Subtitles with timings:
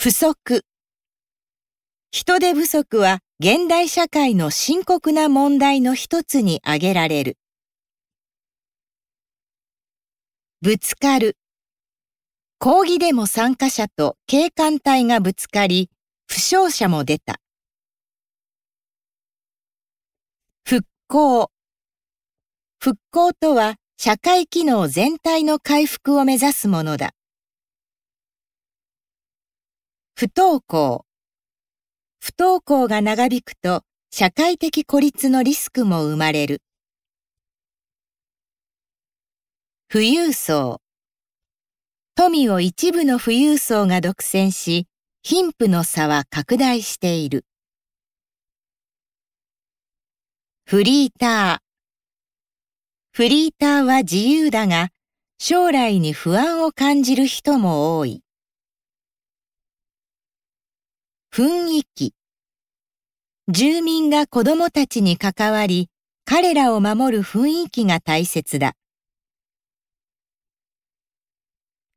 [0.00, 0.62] 不足
[2.12, 7.36] 人手不足は現代社会の深刻な問題の一つに挙げられる。
[10.62, 11.36] ぶつかる
[12.60, 15.90] 抗議デモ参加者と警官隊がぶつかり、
[16.28, 17.40] 負傷者も出た。
[20.64, 21.50] 復興
[22.78, 27.14] 復興とは社会機能全体の回復を目指すものだ。
[30.20, 31.06] 不登校
[32.18, 36.60] 不登校が長引くと社会的孤立のリスクも生まれる。
[39.88, 40.80] 富裕層
[42.16, 44.88] 富を一部の富裕層が独占し、
[45.22, 47.44] 貧富の差は拡大している。
[50.66, 54.88] フリーターフリーターは自由だが、
[55.38, 58.24] 将来に不安を感じる人も多い。
[61.38, 62.14] 雰囲気
[63.46, 65.88] 住民が子供たちに関わり、
[66.24, 68.74] 彼らを守る雰囲気が大切だ。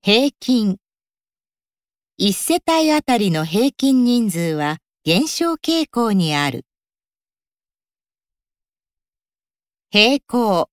[0.04, 0.78] 平均
[2.18, 6.68] 一世帯あたりの平均人数は減少傾向にある。
[9.90, 10.70] 平行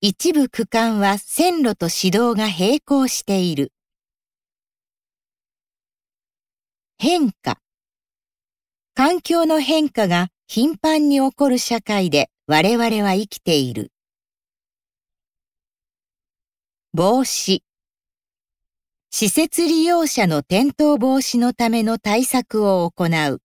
[0.00, 3.70] 一部区間は線路と市道が並行している。
[7.00, 7.60] 変化
[8.96, 13.92] 環境の変化が頻繁に起こる社会で我々は生きている。
[16.92, 17.60] 防止
[19.10, 23.40] 施設利用者の転倒防止のための対策を行う。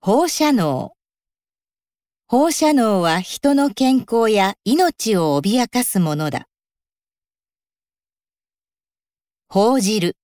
[0.00, 0.92] 放射能
[2.28, 6.46] 放射能は人の健康や命を脅かすものだ。
[9.50, 10.16] 報じる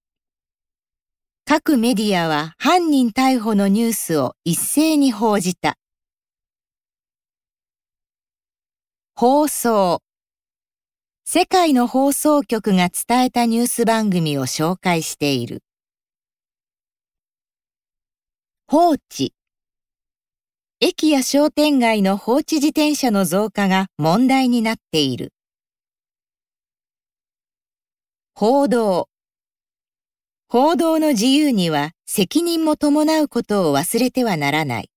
[1.48, 5.78] 各メディアは犯人逮捕のニュースを一斉に報じた。
[9.14, 10.02] 放送
[11.24, 15.62] 世界の放送局が伝えたニュース番組を紹介している。
[18.66, 19.32] 放置
[20.80, 25.32] 駅や商店街の放置自転車の増加が問題になっている。
[28.34, 29.08] 報道
[30.48, 34.90] 報道の自由には責任も伴うことを忘れてはならない。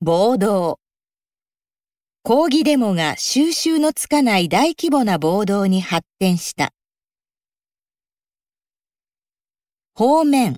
[0.00, 0.80] 暴動
[2.22, 6.72] 抗議デモが収集のつかない大規模な暴動に発展した。
[9.94, 10.56] 方面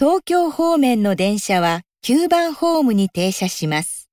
[0.00, 4.10] 東京方面の電車は9番ホームに停車します。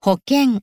[0.00, 0.60] 保険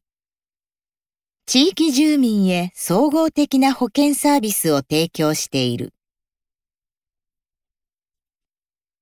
[1.46, 5.94] 地域住民へ総合的な保健サービスを提供している。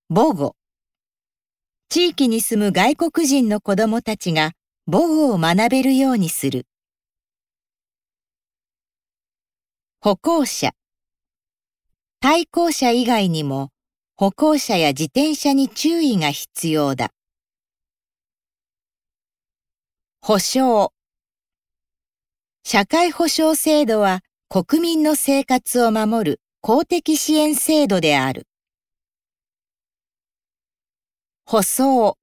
[0.10, 0.56] 母語
[1.90, 4.54] 地域に住む外国人の子供たちが
[4.92, 6.66] 母語を学べるようにする。
[10.00, 10.72] 歩行者
[12.22, 13.70] 対向車以外にも
[14.16, 17.12] 歩行者や自転車に注意が必要だ。
[20.22, 20.90] 保障
[22.64, 28.48] 社会保障制度は国民の生活を守る公的支援制度である。
[31.46, 32.18] 舗装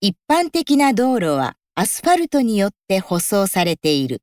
[0.00, 4.22] 一般的な道路はアスファルトによって舗装されている。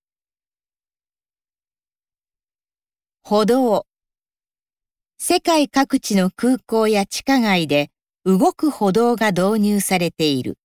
[3.23, 3.85] 歩道
[5.17, 7.89] 世界各地の空港や地下街で
[8.25, 10.57] 動く歩道が導入されている。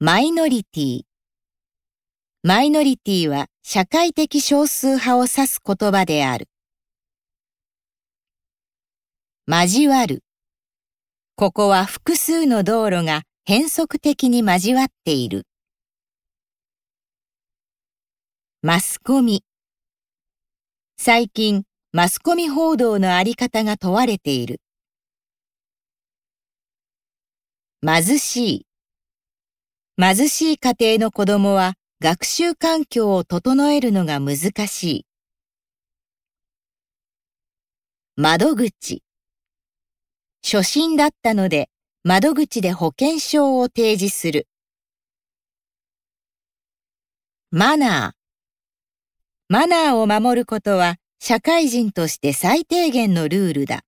[0.00, 1.09] マイノリティ
[2.42, 6.48] マイノリティは社会的少数派を指す言葉である。
[9.46, 10.24] 交わる。
[11.36, 15.46] ここは複数の道路が変則的に交わっている。
[18.62, 19.44] マスコミ。
[20.96, 24.62] 最近、マスコミ報道のあり方が問われている。
[27.86, 28.66] 貧しい。
[29.98, 35.06] 貧しい家庭の子供は学習環境を整えるのが難しい。
[38.16, 39.02] 窓口。
[40.42, 41.68] 初心だったので、
[42.02, 44.48] 窓口で保険証を提示する。
[47.50, 49.52] マナー。
[49.52, 53.82] マナーを守ることは社会人として最低限のルールだ。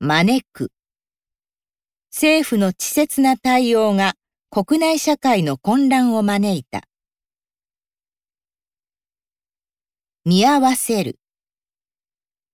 [0.00, 0.72] 招く。
[2.10, 4.14] 政府の稚拙な対応が
[4.56, 6.82] 国内社会の混乱を招いた。
[10.24, 11.18] 見合わせる。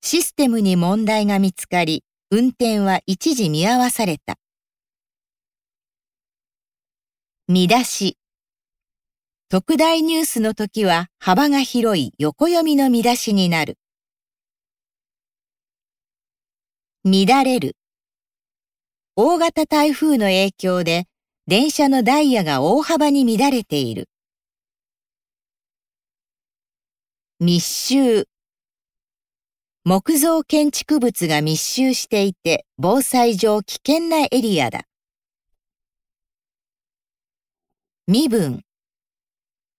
[0.01, 4.39] システムに問題が見つかり、運転は一時見合わされた。
[7.49, 8.17] 見出し。
[9.51, 13.77] 特大ニュースの時は幅が広い横読みの見出しになる。
[17.05, 17.77] 乱れる。
[19.17, 21.10] 大型台風の影響で
[21.51, 24.09] 電車のダイヤが大幅に乱れている。
[27.41, 28.29] 密集。
[29.85, 34.85] 木造建築物が密集していて防災上危険なエリアだ。
[38.07, 38.63] 身分。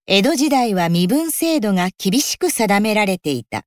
[0.07, 3.65] 江戸時代は身分制度が厳しく定められていた。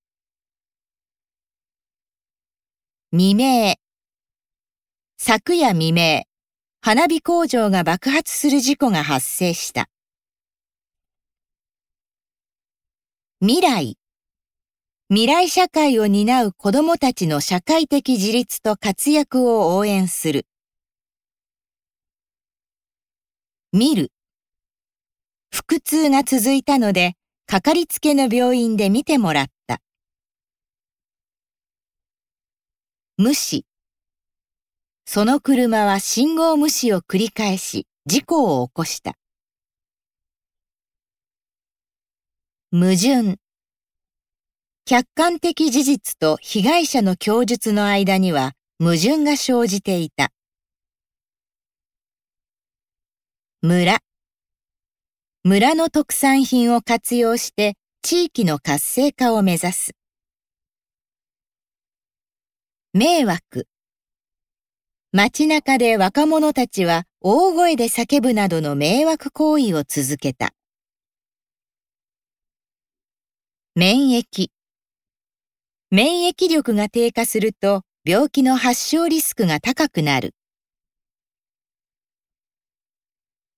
[3.13, 3.77] 未明。
[5.17, 6.25] 昨夜未明、
[6.87, 9.89] 花火工場が爆発する事故が発生した。
[13.41, 13.97] 未来。
[15.09, 20.47] 未来社会を担う子供たちの社会的自立と活躍を応援する。
[23.73, 24.13] 見る。
[25.51, 27.15] 腹痛が続いたので、
[27.47, 29.81] かかりつけの病院で見てもらった。
[33.17, 33.65] 無視。
[35.15, 39.13] その車は信号無視を繰り返し、事故を起こした。
[42.73, 43.39] 矛盾。
[44.85, 50.33] 客観的事実と被害者の供述の間には矛盾が生じていた。
[53.63, 54.01] 村。
[55.45, 59.93] 村の特産品を活用して地域の活性化を目指す。
[62.93, 63.69] 迷惑。
[65.17, 70.55] 街中で若者たちは大声で叫ぶなどの迷惑行為を続けた。
[73.77, 74.49] 免疫。
[75.93, 80.35] 免疫力が低下すると病気の発症リスクが高くなる。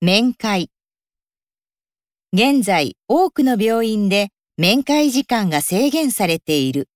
[0.02, 0.70] 面会。
[2.34, 4.28] 現在、多くの病院で
[4.58, 6.90] 面会時間が制限されている。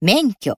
[0.00, 0.54] 免許。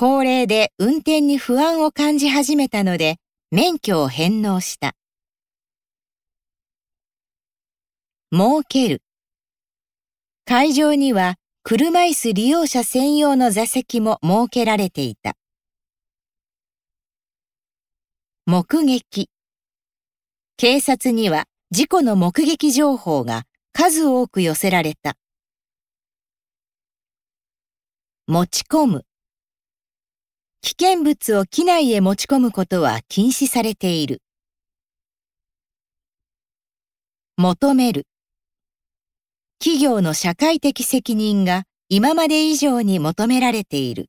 [0.00, 3.16] 高齢で運転に不安を感じ始めたので、
[3.50, 4.94] 免許を返納した。
[8.32, 9.02] 設ける。
[10.44, 11.34] 会場には
[11.64, 15.34] 車椅子利用者専用の座席も設けられていた。
[18.46, 19.28] 目撃。
[20.56, 25.16] 警察には事故の目撃情報が数多く寄せられた。
[28.28, 29.07] 持ち込む。
[30.60, 34.22] 危険物を機内へ持ち込むことは禁止されている。
[37.36, 38.06] 求める。
[39.60, 44.06] 企業の社会的責任が今まで以上に求められている。